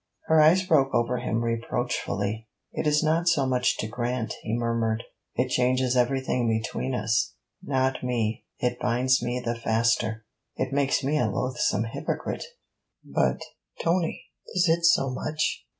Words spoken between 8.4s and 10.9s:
It binds me the faster.' 'It